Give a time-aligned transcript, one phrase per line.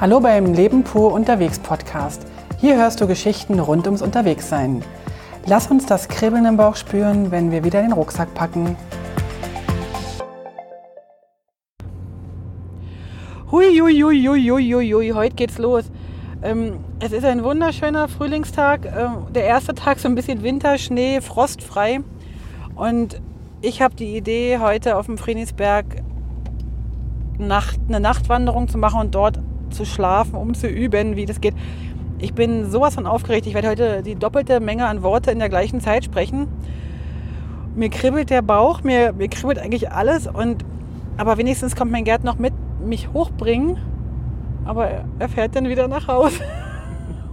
[0.00, 2.26] Hallo beim Leben pur unterwegs Podcast.
[2.58, 4.82] Hier hörst du Geschichten rund ums Unterwegssein.
[5.44, 8.76] Lass uns das Kribbeln im Bauch spüren, wenn wir wieder den Rucksack packen.
[13.50, 15.10] Hui, hui, hui, hui, hui, hui, hui.
[15.10, 15.84] heute geht's los.
[16.42, 18.86] Ähm, es ist ein wunderschöner Frühlingstag.
[18.86, 22.00] Ähm, der erste Tag so ein bisschen Winter, Schnee, frostfrei.
[22.74, 23.20] Und
[23.60, 25.84] ich habe die Idee, heute auf dem Frienisberg
[27.36, 29.38] Nacht, eine Nachtwanderung zu machen und dort
[29.70, 31.54] zu schlafen, um zu üben, wie das geht.
[32.18, 33.46] Ich bin sowas von aufgeregt.
[33.46, 36.48] Ich werde heute die doppelte Menge an Worte in der gleichen Zeit sprechen.
[37.74, 40.26] Mir kribbelt der Bauch, mir, mir kribbelt eigentlich alles.
[40.26, 40.64] Und,
[41.16, 42.52] aber wenigstens kommt mein Gerd noch mit
[42.84, 43.78] mich hochbringen.
[44.66, 46.42] Aber er fährt dann wieder nach Hause.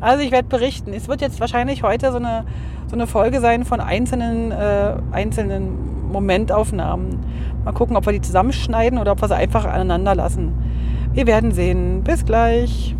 [0.00, 0.92] also ich werde berichten.
[0.92, 2.44] Es wird jetzt wahrscheinlich heute so eine,
[2.86, 7.18] so eine Folge sein von einzelnen, äh, einzelnen Momentaufnahmen.
[7.64, 10.52] Mal gucken, ob wir die zusammenschneiden oder ob wir sie einfach aneinander lassen.
[11.12, 12.04] Wir werden sehen.
[12.04, 12.94] Bis gleich.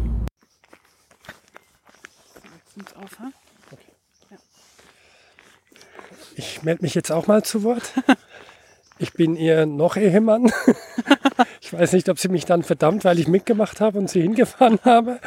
[3.00, 3.16] Auf,
[6.34, 7.92] Ich melde mich jetzt auch mal zu Wort.
[9.02, 10.52] Ich bin ihr noch Ehemann.
[11.62, 14.80] Ich weiß nicht, ob sie mich dann verdammt, weil ich mitgemacht habe und sie hingefahren
[14.84, 15.20] habe.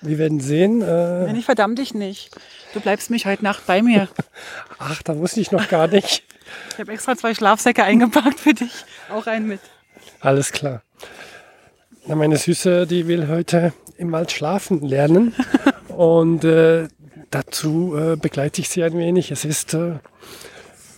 [0.00, 0.82] Wir werden sehen.
[0.82, 2.34] Äh Nein, ich verdamm dich nicht.
[2.74, 4.08] Du bleibst mich heute Nacht bei mir.
[4.78, 6.24] Ach, da wusste ich noch gar nicht.
[6.72, 8.84] Ich habe extra zwei Schlafsäcke eingepackt für dich.
[9.08, 9.60] Auch einen mit.
[10.20, 10.82] Alles klar.
[12.06, 15.34] Na, meine Süße, die will heute im Wald schlafen lernen.
[15.88, 16.88] und äh,
[17.30, 19.30] dazu äh, begleite ich sie ein wenig.
[19.30, 19.94] Es ist, äh,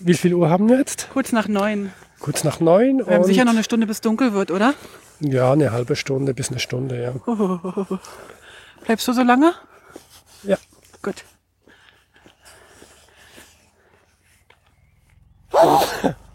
[0.00, 1.08] wie viel Uhr haben wir jetzt?
[1.12, 1.92] Kurz nach neun.
[2.18, 3.06] Kurz nach neun.
[3.06, 4.74] Wir haben sicher noch eine Stunde, bis dunkel wird, oder?
[5.20, 7.12] Ja, eine halbe Stunde bis eine Stunde, ja.
[7.26, 7.98] Oh,
[8.84, 9.54] Bleibst du so lange?
[10.42, 10.56] Ja.
[11.02, 11.24] Gut.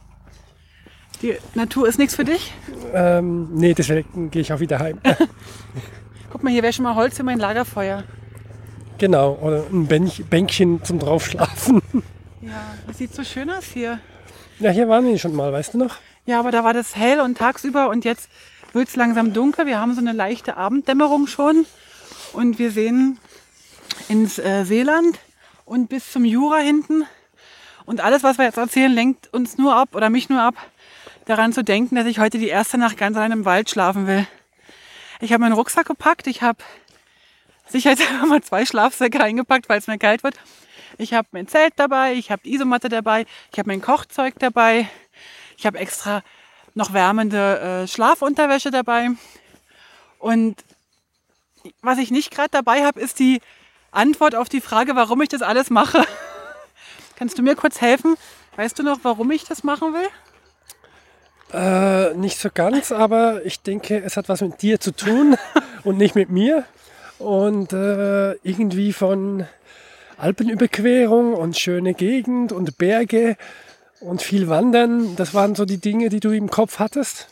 [1.21, 2.53] Die Natur ist nichts für dich?
[2.93, 4.99] Ähm, nee, deswegen gehe ich auch wieder heim.
[6.31, 8.03] Guck mal, hier wäre schon mal Holz für mein Lagerfeuer.
[8.97, 11.81] Genau, oder ein Bänkchen zum Draufschlafen.
[12.41, 13.99] Ja, das sieht so schön aus hier.
[14.59, 15.97] Ja, hier waren wir schon mal, weißt du noch?
[16.25, 18.29] Ja, aber da war das hell und tagsüber und jetzt
[18.73, 19.65] wird es langsam dunkel.
[19.65, 21.65] Wir haben so eine leichte Abenddämmerung schon
[22.33, 23.19] und wir sehen
[24.07, 25.19] ins äh, Seeland
[25.65, 27.05] und bis zum Jura hinten.
[27.85, 30.55] Und alles, was wir jetzt erzählen, lenkt uns nur ab oder mich nur ab,
[31.25, 34.27] daran zu denken, dass ich heute die erste Nacht ganz allein im Wald schlafen will.
[35.19, 36.27] Ich habe meinen Rucksack gepackt.
[36.27, 36.63] Ich habe
[37.67, 40.35] sicherheitshalber mal zwei Schlafsäcke eingepackt, weil es mir kalt wird.
[40.97, 44.89] Ich habe mein Zelt dabei, ich habe die Isomatte dabei, ich habe mein Kochzeug dabei,
[45.57, 46.21] ich habe extra
[46.73, 49.09] noch wärmende äh, Schlafunterwäsche dabei.
[50.19, 50.63] Und
[51.81, 53.41] was ich nicht gerade dabei habe, ist die
[53.91, 56.03] Antwort auf die Frage, warum ich das alles mache.
[57.15, 58.15] Kannst du mir kurz helfen?
[58.55, 60.09] Weißt du noch, warum ich das machen will?
[61.53, 65.35] Äh, nicht so ganz, aber ich denke, es hat was mit dir zu tun
[65.83, 66.65] und nicht mit mir.
[67.19, 69.45] Und äh, irgendwie von
[70.17, 73.37] Alpenüberquerung und schöne Gegend und Berge
[73.99, 77.27] und viel Wandern, das waren so die Dinge, die du im Kopf hattest.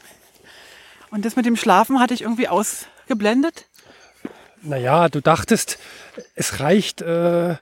[1.11, 3.65] Und das mit dem Schlafen hatte ich irgendwie ausgeblendet?
[4.61, 5.79] Naja, du dachtest,
[6.35, 7.55] es reicht, äh,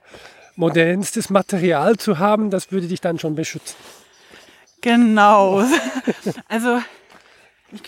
[0.56, 3.76] modernstes Material zu haben, das würde dich dann schon beschützen.
[4.80, 5.64] Genau.
[6.48, 6.80] Also
[7.72, 7.82] ich,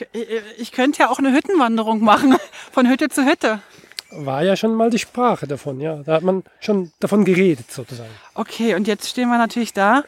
[0.59, 2.37] ich könnte ja auch eine Hüttenwanderung machen,
[2.73, 3.62] von Hütte zu Hütte.
[4.11, 6.03] War ja schon mal die Sprache davon, ja.
[6.03, 8.11] Da hat man schon davon geredet, sozusagen.
[8.34, 10.05] Okay, und jetzt stehen wir natürlich da.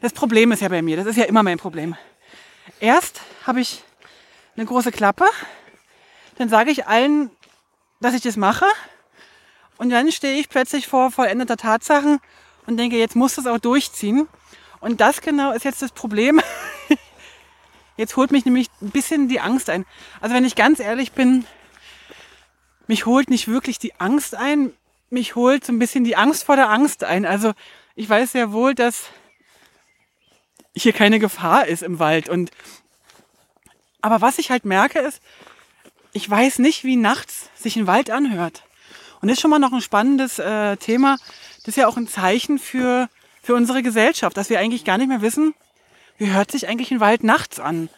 [0.00, 1.96] Das Problem ist ja bei mir, das ist ja immer mein Problem.
[2.80, 3.82] Erst habe ich
[4.56, 5.24] eine große Klappe,
[6.38, 7.30] dann sage ich allen,
[8.00, 8.66] dass ich das mache.
[9.76, 12.20] Und dann stehe ich plötzlich vor vollendeter Tatsachen
[12.66, 14.28] und denke, jetzt muss es auch durchziehen.
[14.80, 16.40] Und das genau ist jetzt das Problem.
[17.96, 19.84] Jetzt holt mich nämlich ein bisschen die Angst ein.
[20.22, 21.44] Also wenn ich ganz ehrlich bin,
[22.86, 24.72] mich holt nicht wirklich die Angst ein,
[25.10, 27.26] mich holt so ein bisschen die Angst vor der Angst ein.
[27.26, 27.52] Also
[27.94, 29.04] ich weiß sehr wohl, dass
[30.74, 32.30] hier keine Gefahr ist im Wald.
[32.30, 32.50] Und
[34.00, 35.20] aber was ich halt merke ist,
[36.12, 38.64] ich weiß nicht, wie nachts sich ein Wald anhört.
[39.20, 41.18] Und das ist schon mal noch ein spannendes äh, Thema.
[41.58, 43.10] Das ist ja auch ein Zeichen für
[43.50, 45.56] für unsere Gesellschaft, dass wir eigentlich gar nicht mehr wissen,
[46.18, 47.88] wie hört sich eigentlich ein Wald nachts an.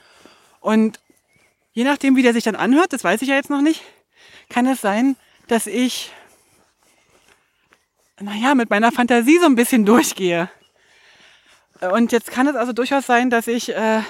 [0.61, 0.99] Und
[1.75, 3.83] je nachdem, wie der sich dann anhört, das weiß ich ja jetzt noch nicht,
[4.49, 5.15] kann es sein,
[5.49, 6.11] dass ich,
[8.19, 10.49] naja, mit meiner Fantasie so ein bisschen durchgehe.
[11.83, 14.01] Und jetzt kann es also durchaus sein, dass ich äh,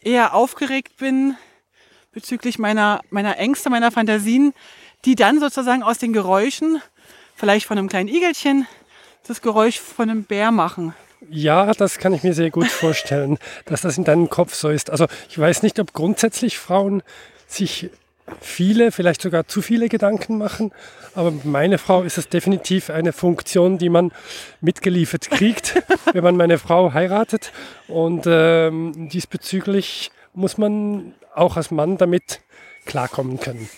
[0.00, 1.36] eher aufgeregt bin
[2.12, 4.54] bezüglich meiner, meiner Ängste, meiner Fantasien,
[5.04, 6.80] die dann sozusagen aus den Geräuschen,
[7.36, 8.66] vielleicht von einem kleinen Igelchen,
[9.26, 10.94] das Geräusch von einem Bär machen.
[11.28, 14.90] Ja, das kann ich mir sehr gut vorstellen, dass das in deinem Kopf so ist.
[14.90, 17.02] Also ich weiß nicht, ob grundsätzlich Frauen
[17.46, 17.90] sich
[18.40, 20.72] viele, vielleicht sogar zu viele Gedanken machen.
[21.14, 24.12] Aber meine Frau ist es definitiv eine Funktion, die man
[24.60, 25.82] mitgeliefert kriegt,
[26.12, 27.52] wenn man meine Frau heiratet.
[27.88, 32.40] Und ähm, diesbezüglich muss man auch als Mann damit
[32.86, 33.68] klarkommen können.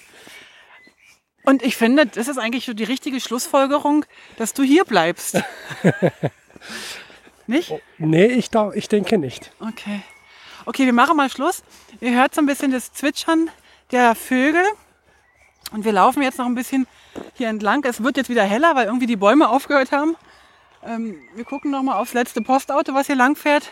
[1.45, 4.05] Und ich finde, das ist eigentlich so die richtige Schlussfolgerung,
[4.37, 5.43] dass du hier bleibst.
[7.47, 7.73] nicht?
[7.99, 9.51] Nee, ich, ich denke nicht.
[9.61, 10.03] Okay.
[10.65, 11.63] Okay, wir machen mal Schluss.
[12.01, 13.51] Ihr hört so ein bisschen das Zwitschern
[13.91, 14.63] der Vögel.
[15.73, 16.87] Und wir laufen jetzt noch ein bisschen
[17.35, 17.85] hier entlang.
[17.85, 20.17] Es wird jetzt wieder heller, weil irgendwie die Bäume aufgehört haben.
[20.85, 23.71] Ähm, wir gucken noch mal aufs letzte Postauto, was hier lang fährt.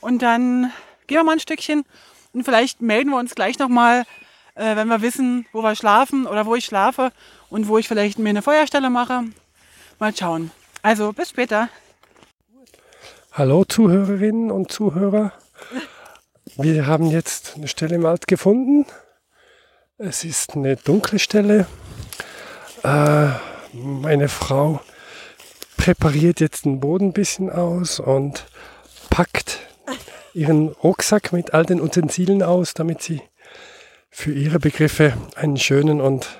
[0.00, 0.72] Und dann
[1.06, 1.84] gehen wir mal ein Stückchen
[2.32, 4.04] und vielleicht melden wir uns gleich noch mal,
[4.58, 7.12] äh, wenn wir wissen, wo wir schlafen oder wo ich schlafe
[7.48, 9.22] und wo ich vielleicht mir eine Feuerstelle mache.
[9.98, 10.50] Mal schauen.
[10.82, 11.68] Also bis später.
[13.32, 15.32] Hallo Zuhörerinnen und Zuhörer.
[16.56, 18.84] Wir haben jetzt eine Stelle im Wald gefunden.
[19.96, 21.66] Es ist eine dunkle Stelle.
[22.82, 23.28] Äh,
[23.72, 24.80] meine Frau
[25.76, 28.46] präpariert jetzt den Boden ein bisschen aus und
[29.10, 29.60] packt
[30.34, 33.22] ihren Rucksack mit all den Utensilien aus, damit sie
[34.10, 36.38] für ihre Begriffe einen schönen und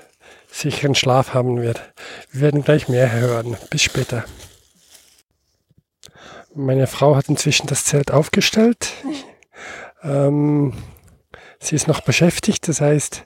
[0.50, 1.93] sicheren Schlaf haben wird.
[2.31, 3.56] Wir werden gleich mehr hören.
[3.70, 4.25] Bis später.
[6.55, 8.93] Meine Frau hat inzwischen das Zelt aufgestellt.
[10.03, 10.73] Ähm,
[11.61, 13.25] sie ist noch beschäftigt, das heißt,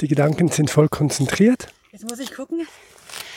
[0.00, 1.68] die Gedanken sind voll konzentriert.
[1.92, 2.66] Jetzt muss ich gucken.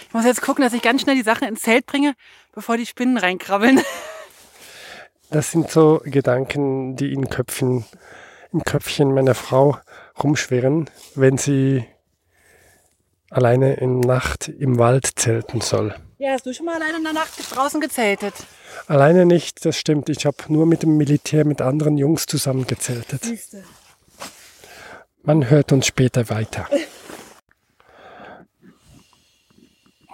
[0.07, 2.15] Ich muss jetzt gucken, dass ich ganz schnell die Sachen ins Zelt bringe,
[2.53, 3.81] bevor die Spinnen reinkrabbeln.
[5.29, 7.85] Das sind so Gedanken, die in Köpfen,
[8.51, 9.77] im Köpfchen meiner Frau
[10.21, 11.85] rumschwirren, wenn sie
[13.29, 15.95] alleine in Nacht im Wald zelten soll.
[16.17, 18.33] Ja, hast du schon mal alleine in der Nacht draußen gezeltet?
[18.87, 20.09] Alleine nicht, das stimmt.
[20.09, 23.23] Ich habe nur mit dem Militär mit anderen Jungs zusammen gezeltet.
[23.23, 23.63] Siehste.
[25.23, 26.67] Man hört uns später weiter.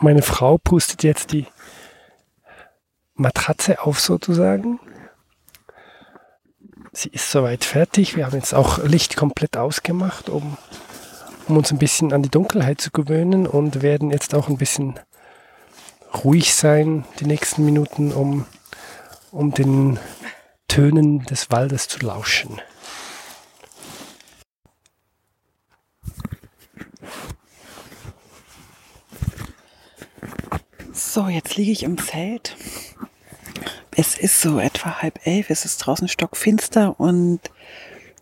[0.01, 1.45] Meine Frau pustet jetzt die
[3.13, 4.79] Matratze auf sozusagen.
[6.95, 8.15] Sie ist soweit fertig.
[8.15, 10.57] Wir haben jetzt auch Licht komplett ausgemacht, um,
[11.47, 14.99] um uns ein bisschen an die Dunkelheit zu gewöhnen und werden jetzt auch ein bisschen
[16.23, 18.45] ruhig sein die nächsten Minuten, um,
[19.31, 19.97] um den
[20.67, 22.61] Tönen des Waldes zu lauschen.
[30.91, 32.55] So, jetzt liege ich im Zelt.
[33.95, 37.39] Es ist so etwa halb elf, es ist draußen stockfinster und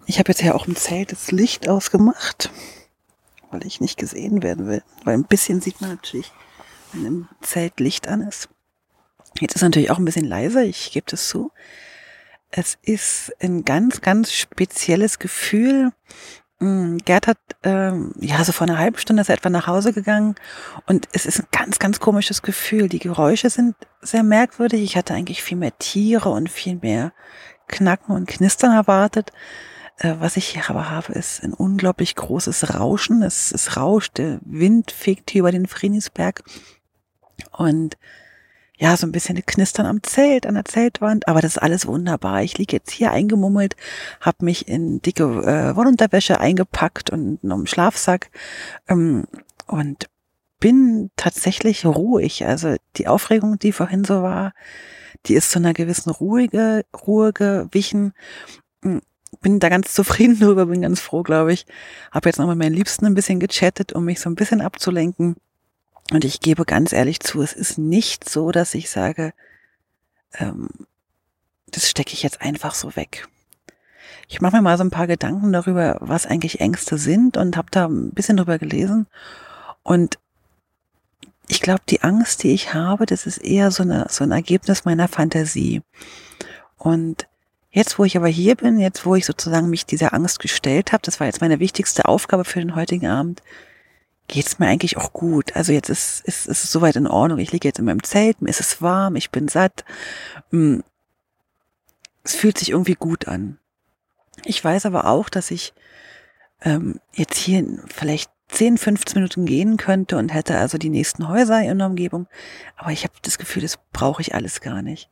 [0.06, 2.52] ich habe jetzt ja auch im Zelt das Licht ausgemacht,
[3.52, 4.84] weil ich nicht gesehen werden will.
[5.04, 6.32] Weil ein bisschen sieht man natürlich,
[6.92, 8.50] wenn im Zelt Licht an ist.
[9.40, 11.52] Jetzt ist natürlich auch ein bisschen leiser, ich gebe das zu.
[12.50, 15.94] Es ist ein ganz, ganz spezielles Gefühl,
[16.62, 20.36] Gerd hat, ähm, ja, so vor einer halben Stunde ist er etwa nach Hause gegangen
[20.86, 22.88] und es ist ein ganz, ganz komisches Gefühl.
[22.88, 24.84] Die Geräusche sind sehr merkwürdig.
[24.84, 27.14] Ich hatte eigentlich viel mehr Tiere und viel mehr
[27.68, 29.32] Knacken und Knistern erwartet.
[29.98, 33.24] Äh, was ich hier aber habe, ist ein unglaublich großes Rauschen.
[33.24, 36.44] Es, es rauscht, der Wind fegt hier über den Frienisberg
[37.52, 37.98] und
[38.82, 42.42] ja, so ein bisschen Knistern am Zelt, an der Zeltwand, aber das ist alles wunderbar.
[42.42, 43.76] Ich liege jetzt hier eingemummelt,
[44.20, 48.32] habe mich in dicke äh, Wollunterwäsche eingepackt und einen Schlafsack
[48.88, 49.26] ähm,
[49.68, 50.10] und
[50.60, 52.44] bin tatsächlich ruhig.
[52.48, 54.54] Also die Aufregung, die vorhin so war,
[55.28, 58.14] die ist zu einer gewissen ruhige, Ruhe gewichen.
[58.84, 59.02] Hm,
[59.42, 61.68] bin da ganz zufrieden drüber, bin ganz froh, glaube ich.
[62.12, 65.36] Habe jetzt noch mit meinen Liebsten ein bisschen gechattet, um mich so ein bisschen abzulenken.
[66.12, 69.34] Und ich gebe ganz ehrlich zu, es ist nicht so, dass ich sage,
[70.34, 70.68] ähm,
[71.68, 73.28] das stecke ich jetzt einfach so weg.
[74.28, 77.70] Ich mache mir mal so ein paar Gedanken darüber, was eigentlich Ängste sind und habe
[77.72, 79.08] da ein bisschen drüber gelesen.
[79.84, 80.20] Und
[81.48, 84.84] ich glaube, die Angst, die ich habe, das ist eher so, eine, so ein Ergebnis
[84.84, 85.82] meiner Fantasie.
[86.78, 87.28] Und
[87.72, 91.04] jetzt, wo ich aber hier bin, jetzt, wo ich sozusagen mich dieser Angst gestellt habe,
[91.04, 93.42] das war jetzt meine wichtigste Aufgabe für den heutigen Abend,
[94.28, 95.56] geht's mir eigentlich auch gut.
[95.56, 97.40] Also jetzt ist, ist, ist es soweit in Ordnung.
[97.40, 99.84] Ich liege jetzt in meinem Zelt, mir ist es warm, ich bin satt.
[100.52, 100.84] Hm.
[102.24, 103.58] Es fühlt sich irgendwie gut an.
[104.46, 105.74] Ich weiß aber auch, dass ich
[106.62, 111.62] ähm, jetzt hier vielleicht 10, 15 Minuten gehen könnte und hätte also die nächsten Häuser
[111.62, 112.28] in der Umgebung.
[112.76, 115.10] Aber ich habe das Gefühl, das brauche ich alles gar nicht.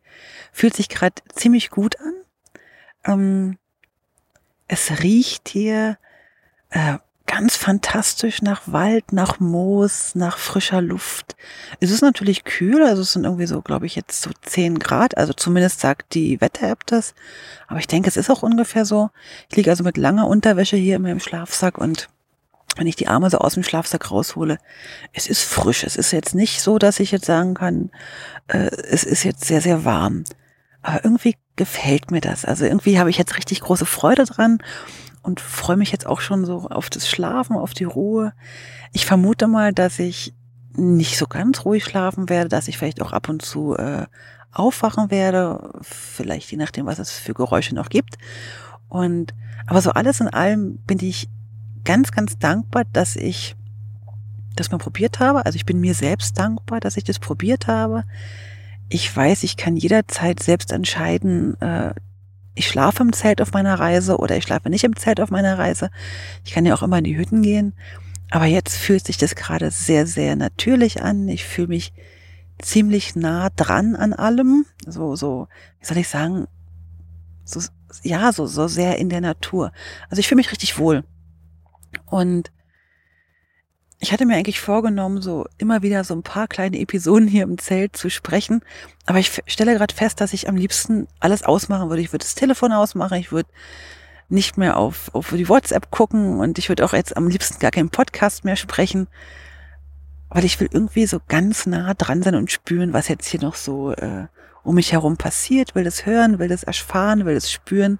[0.51, 2.13] Fühlt sich gerade ziemlich gut an.
[3.06, 3.58] Ähm,
[4.68, 5.98] es riecht hier
[6.70, 6.98] äh,
[7.30, 11.36] ganz fantastisch nach Wald, nach Moos, nach frischer Luft.
[11.80, 15.16] Es ist natürlich kühl, also es sind irgendwie so, glaube ich, jetzt so 10 Grad,
[15.16, 17.14] also zumindest sagt die Wetter-App das.
[17.68, 19.12] Aber ich denke, es ist auch ungefähr so.
[19.48, 22.10] Ich liege also mit langer Unterwäsche hier in meinem Schlafsack und
[22.78, 24.58] wenn ich die Arme so aus dem Schlafsack raushole,
[25.14, 25.84] es ist frisch.
[25.84, 27.92] Es ist jetzt nicht so, dass ich jetzt sagen kann,
[28.48, 30.24] äh, es ist jetzt sehr, sehr warm.
[30.82, 32.46] Aber irgendwie gefällt mir das.
[32.46, 34.60] Also irgendwie habe ich jetzt richtig große Freude dran
[35.22, 38.34] und freue mich jetzt auch schon so auf das Schlafen, auf die Ruhe.
[38.94, 40.34] Ich vermute mal, dass ich
[40.76, 44.06] nicht so ganz ruhig schlafen werde, dass ich vielleicht auch ab und zu äh,
[44.52, 48.18] aufwachen werde, vielleicht je nachdem, was es für Geräusche noch gibt.
[48.88, 49.34] Und
[49.68, 51.30] aber so alles in allem bin ich
[51.84, 53.56] ganz, ganz dankbar, dass ich
[54.56, 55.46] das mal probiert habe.
[55.46, 58.04] Also ich bin mir selbst dankbar, dass ich das probiert habe.
[58.90, 61.94] Ich weiß, ich kann jederzeit selbst entscheiden, äh,
[62.56, 65.58] ich schlafe im Zelt auf meiner Reise oder ich schlafe nicht im Zelt auf meiner
[65.58, 65.89] Reise.
[66.44, 67.74] Ich kann ja auch immer in die Hütten gehen.
[68.32, 71.27] Aber jetzt fühlt sich das gerade sehr, sehr natürlich an.
[71.27, 71.94] Ich fühle mich
[72.62, 74.65] ziemlich nah dran an allem.
[74.86, 75.48] So, so,
[75.79, 76.48] wie soll ich sagen?
[77.44, 77.62] So,
[78.03, 79.72] ja, so, so sehr in der Natur.
[80.10, 81.03] Also ich fühle mich richtig wohl.
[82.06, 82.51] Und
[84.01, 87.58] ich hatte mir eigentlich vorgenommen, so immer wieder so ein paar kleine Episoden hier im
[87.58, 88.62] Zelt zu sprechen.
[89.06, 92.01] Aber ich stelle gerade fest, dass ich am liebsten alles ausmachen würde.
[92.01, 93.50] Ich würde das Telefon ausmachen, ich würde
[94.29, 97.72] nicht mehr auf, auf die WhatsApp gucken und ich würde auch jetzt am liebsten gar
[97.72, 99.08] keinen Podcast mehr sprechen.
[100.29, 103.56] Weil ich will irgendwie so ganz nah dran sein und spüren, was jetzt hier noch
[103.56, 104.27] so äh,
[104.63, 108.00] um mich herum passiert, will das hören, will das erfahren, will das spüren.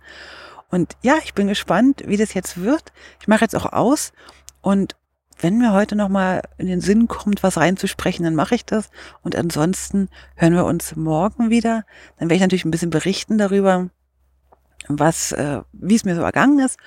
[0.70, 2.94] Und ja, ich bin gespannt, wie das jetzt wird.
[3.20, 4.14] Ich mache jetzt auch aus
[4.62, 4.96] und
[5.40, 8.90] wenn mir heute nochmal in den Sinn kommt, was reinzusprechen, dann mache ich das.
[9.24, 11.86] Und ansonsten hören wir uns morgen wieder.
[12.18, 13.90] Dann werde ich natürlich ein bisschen berichten darüber,
[14.88, 16.78] was, äh, wie es mir so ergangen ist.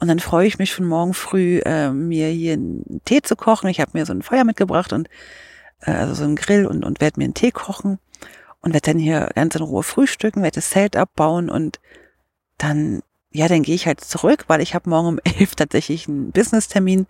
[0.00, 3.68] Und dann freue ich mich schon morgen früh, äh, mir hier einen Tee zu kochen.
[3.68, 5.08] Ich habe mir so ein Feuer mitgebracht und
[5.80, 7.98] äh, also so einen Grill und, und werde mir einen Tee kochen
[8.60, 11.80] und werde dann hier ganz in Ruhe frühstücken, werde das Zelt abbauen und
[12.58, 16.32] dann, ja, dann gehe ich halt zurück, weil ich habe morgen um elf tatsächlich einen
[16.32, 17.06] Business-Termin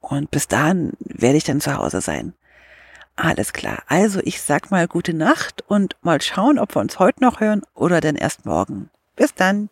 [0.00, 2.34] und bis dahin werde ich dann zu Hause sein.
[3.16, 3.82] Alles klar.
[3.86, 7.62] Also ich sag mal gute Nacht und mal schauen, ob wir uns heute noch hören
[7.74, 8.90] oder dann erst morgen.
[9.16, 9.70] Bis dann.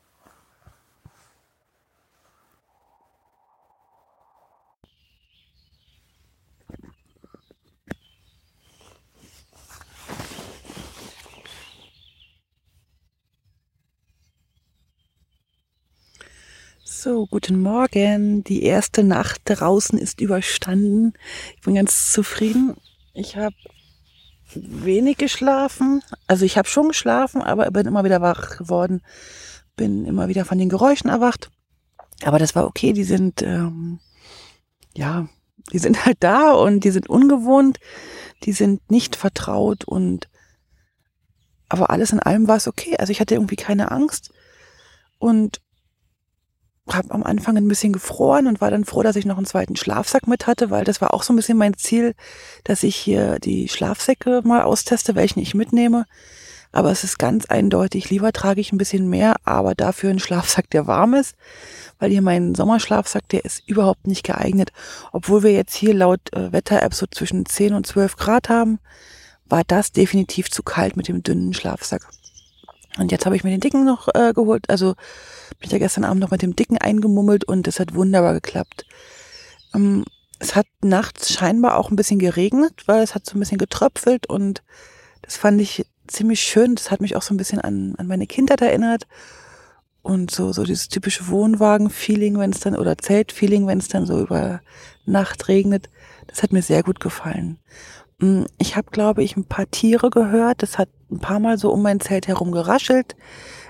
[17.04, 18.44] So, guten Morgen.
[18.44, 21.12] Die erste Nacht draußen ist überstanden.
[21.54, 22.76] Ich bin ganz zufrieden.
[23.12, 23.54] Ich habe
[24.54, 26.00] wenig geschlafen.
[26.26, 29.02] Also ich habe schon geschlafen, aber bin immer wieder wach geworden.
[29.76, 31.50] Bin immer wieder von den Geräuschen erwacht.
[32.24, 32.94] Aber das war okay.
[32.94, 34.00] Die sind, ähm,
[34.94, 35.28] ja,
[35.74, 37.80] die sind halt da und die sind ungewohnt.
[38.44, 40.30] Die sind nicht vertraut und
[41.68, 42.96] aber alles in allem war es okay.
[42.96, 44.32] Also ich hatte irgendwie keine Angst
[45.18, 45.60] und
[46.88, 49.76] habe am Anfang ein bisschen gefroren und war dann froh, dass ich noch einen zweiten
[49.76, 52.14] Schlafsack mit hatte, weil das war auch so ein bisschen mein Ziel,
[52.64, 56.04] dass ich hier die Schlafsäcke mal austeste, welchen ich mitnehme.
[56.72, 60.68] Aber es ist ganz eindeutig, lieber trage ich ein bisschen mehr, aber dafür einen Schlafsack,
[60.70, 61.36] der warm ist,
[62.00, 64.72] weil hier mein Sommerschlafsack, der ist überhaupt nicht geeignet.
[65.12, 68.80] Obwohl wir jetzt hier laut äh, Wetter-App so zwischen 10 und 12 Grad haben,
[69.46, 72.08] war das definitiv zu kalt mit dem dünnen Schlafsack.
[72.98, 74.70] Und jetzt habe ich mir den dicken noch äh, geholt.
[74.70, 74.94] Also
[75.58, 78.86] bin ich ja gestern Abend noch mit dem dicken eingemummelt und es hat wunderbar geklappt.
[79.74, 80.04] Ähm,
[80.38, 84.28] es hat nachts scheinbar auch ein bisschen geregnet, weil es hat so ein bisschen getröpfelt
[84.28, 84.62] und
[85.22, 86.74] das fand ich ziemlich schön.
[86.74, 89.06] Das hat mich auch so ein bisschen an, an meine Kindheit erinnert.
[90.02, 94.20] Und so, so dieses typische Wohnwagen-Feeling, wenn es dann, oder Zelt-Feeling, wenn es dann so
[94.20, 94.60] über
[95.06, 95.88] Nacht regnet.
[96.26, 97.58] Das hat mir sehr gut gefallen.
[98.24, 100.62] Mm, ich habe, glaube ich, ein paar Tiere gehört.
[100.62, 103.16] Das hat ein paar Mal so um mein Zelt herum geraschelt.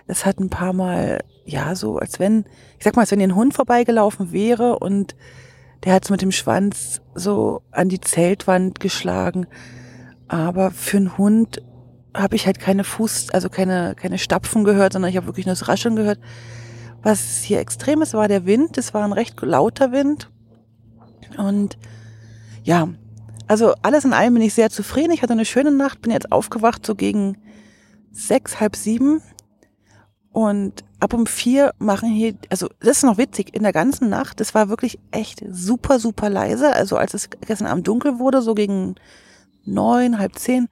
[0.07, 2.45] Es hat ein paar Mal, ja, so als wenn,
[2.79, 5.17] ich sag mal, als wenn ein Hund vorbeigelaufen wäre und
[5.83, 9.47] der hat es mit dem Schwanz so an die Zeltwand geschlagen.
[10.29, 11.63] Aber für einen Hund
[12.15, 15.55] habe ich halt keine Fuß, also keine, keine Stapfen gehört, sondern ich habe wirklich nur
[15.55, 16.21] das Rascheln gehört.
[17.03, 18.79] Was hier extrem ist, war der Wind.
[18.79, 20.31] Es war ein recht lauter Wind.
[21.37, 21.77] Und
[22.63, 22.89] ja,
[23.47, 25.13] also alles in allem bin ich sehr zufrieden.
[25.13, 27.39] Ich hatte eine schöne Nacht, bin jetzt aufgewacht so gegen
[28.11, 29.23] sechs, halb sieben.
[30.31, 34.41] Und ab um vier machen hier, also das ist noch witzig, in der ganzen Nacht,
[34.41, 36.73] das war wirklich echt super, super leise.
[36.73, 38.97] Also als es gestern Abend dunkel wurde, so gegen
[39.65, 40.69] neun, halb zehn,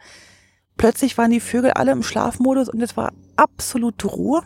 [0.77, 4.43] plötzlich waren die Vögel alle im Schlafmodus und es war absolute Ruhe.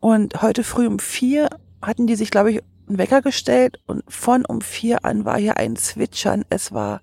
[0.00, 1.48] Und heute früh um vier
[1.80, 5.56] hatten die sich, glaube ich, einen Wecker gestellt und von um vier an war hier
[5.56, 6.44] ein Zwitschern.
[6.50, 7.00] Es war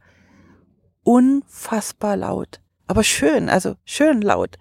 [1.04, 2.62] unfassbar laut.
[2.88, 4.58] Aber schön, also schön laut.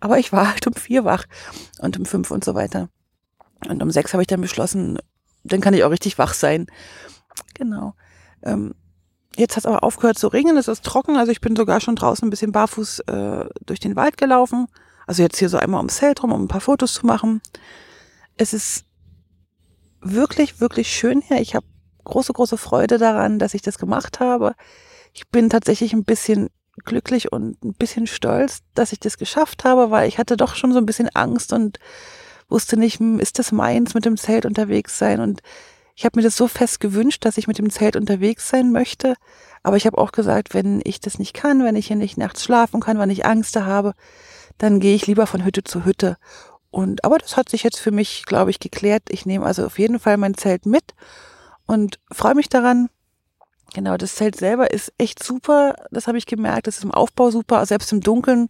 [0.00, 1.24] Aber ich war halt um vier wach
[1.78, 2.88] und um fünf und so weiter.
[3.68, 4.98] Und um sechs habe ich dann beschlossen,
[5.44, 6.66] dann kann ich auch richtig wach sein.
[7.54, 7.94] Genau.
[8.42, 8.74] Ähm,
[9.36, 11.96] jetzt hat es aber aufgehört zu regnen, es ist trocken, also ich bin sogar schon
[11.96, 14.66] draußen ein bisschen barfuß äh, durch den Wald gelaufen.
[15.06, 17.40] Also jetzt hier so einmal ums Zelt rum, um ein paar Fotos zu machen.
[18.36, 18.84] Es ist
[20.00, 21.40] wirklich, wirklich schön hier.
[21.40, 21.66] Ich habe
[22.04, 24.54] große, große Freude daran, dass ich das gemacht habe.
[25.12, 26.48] Ich bin tatsächlich ein bisschen
[26.84, 30.72] glücklich und ein bisschen stolz, dass ich das geschafft habe, weil ich hatte doch schon
[30.72, 31.78] so ein bisschen Angst und
[32.48, 35.42] wusste nicht, hm, ist das meins mit dem Zelt unterwegs sein und
[35.94, 39.14] ich habe mir das so fest gewünscht, dass ich mit dem Zelt unterwegs sein möchte.
[39.62, 42.44] Aber ich habe auch gesagt, wenn ich das nicht kann, wenn ich hier nicht nachts
[42.44, 43.92] schlafen kann, wenn ich Angst habe,
[44.58, 46.16] dann gehe ich lieber von Hütte zu Hütte.
[46.70, 49.02] Und aber das hat sich jetzt für mich, glaube ich, geklärt.
[49.10, 50.94] Ich nehme also auf jeden Fall mein Zelt mit
[51.66, 52.88] und freue mich daran.
[53.74, 55.74] Genau, das Zelt selber ist echt super.
[55.90, 56.66] Das habe ich gemerkt.
[56.66, 57.64] Das ist im Aufbau super.
[57.64, 58.48] Selbst im Dunkeln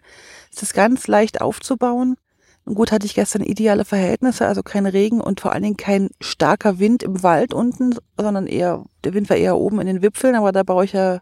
[0.51, 2.17] ist es ganz leicht aufzubauen.
[2.65, 6.11] Und gut hatte ich gestern ideale Verhältnisse, also kein Regen und vor allen Dingen kein
[6.21, 10.37] starker Wind im Wald unten, sondern eher, der Wind war eher oben in den Wipfeln,
[10.37, 11.21] aber da baue ich ja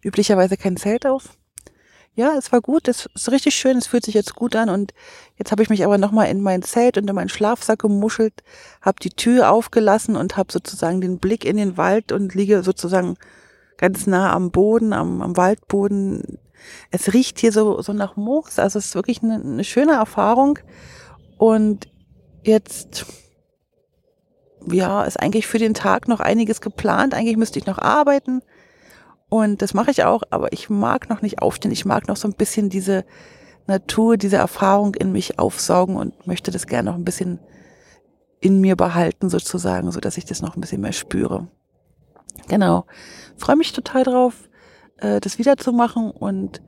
[0.00, 1.36] üblicherweise kein Zelt auf.
[2.20, 4.92] Ja, es war gut, es ist richtig schön, es fühlt sich jetzt gut an und
[5.38, 8.42] jetzt habe ich mich aber nochmal in mein Zelt und in meinen Schlafsack gemuschelt,
[8.82, 13.16] habe die Tür aufgelassen und habe sozusagen den Blick in den Wald und liege sozusagen
[13.78, 16.36] ganz nah am Boden, am, am Waldboden,
[16.90, 18.58] es riecht hier so, so nach Moos.
[18.58, 20.58] Also es ist wirklich eine, eine schöne Erfahrung.
[21.38, 21.88] Und
[22.42, 23.06] jetzt,
[24.70, 27.14] ja, ist eigentlich für den Tag noch einiges geplant.
[27.14, 28.42] Eigentlich müsste ich noch arbeiten.
[29.30, 31.72] Und das mache ich auch, aber ich mag noch nicht aufstehen.
[31.72, 33.04] Ich mag noch so ein bisschen diese
[33.66, 37.38] Natur, diese Erfahrung in mich aufsaugen und möchte das gerne noch ein bisschen
[38.40, 41.48] in mir behalten, sozusagen, so dass ich das noch ein bisschen mehr spüre.
[42.48, 42.86] Genau.
[43.36, 44.50] Freue mich total drauf
[45.00, 46.62] äh, das wiederzumachen und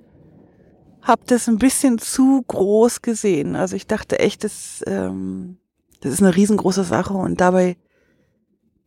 [1.02, 3.56] habe das ein bisschen zu groß gesehen.
[3.56, 5.58] Also ich dachte echt, das, ähm,
[6.00, 7.76] das ist eine riesengroße Sache und dabei,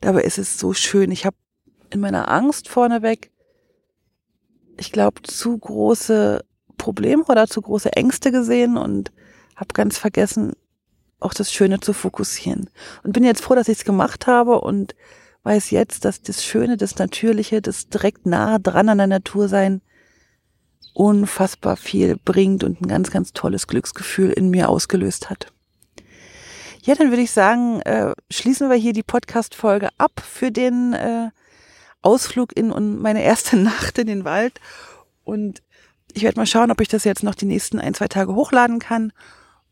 [0.02, 1.12] dabei ist es so schön.
[1.12, 1.36] Ich habe
[1.90, 3.32] in meiner Angst vorneweg,
[4.78, 6.44] ich glaube, zu große
[6.78, 9.12] Probleme oder zu große Ängste gesehen und
[9.56, 10.54] habe ganz vergessen,
[11.20, 12.70] auch das Schöne zu fokussieren.
[13.04, 14.96] Und bin jetzt froh, dass ich es gemacht habe und
[15.44, 19.82] weiß jetzt, dass das Schöne, das Natürliche, das direkt nah dran an der Natur sein,
[20.94, 25.52] unfassbar viel bringt und ein ganz, ganz tolles Glücksgefühl in mir ausgelöst hat.
[26.84, 31.30] Ja, dann würde ich sagen, äh, schließen wir hier die Podcast-Folge ab für den äh,
[32.06, 34.60] Ausflug in und meine erste Nacht in den Wald.
[35.24, 35.62] Und
[36.14, 38.80] ich werde mal schauen, ob ich das jetzt noch die nächsten ein, zwei Tage hochladen
[38.80, 39.12] kann.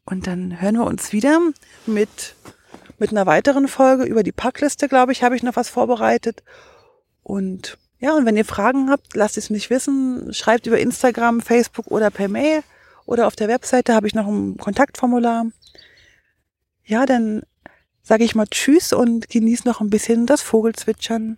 [0.06, 1.40] Und dann hören wir uns wieder
[1.86, 2.36] mit
[3.00, 6.44] mit einer weiteren Folge über die Packliste, glaube ich, habe ich noch was vorbereitet.
[7.22, 10.34] Und ja, und wenn ihr Fragen habt, lasst es mich wissen.
[10.34, 12.64] Schreibt über Instagram, Facebook oder per Mail.
[13.06, 15.48] Oder auf der Webseite habe ich noch ein Kontaktformular.
[16.86, 17.44] Ja, dann
[18.02, 21.38] sage ich mal Tschüss und genieße noch ein bisschen das Vogelzwitschern.